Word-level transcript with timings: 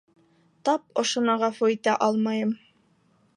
Тап 0.69 0.87
ошоно 1.03 1.35
ғәфү 1.43 1.69
итә 1.75 1.95
алмайым. 2.07 2.57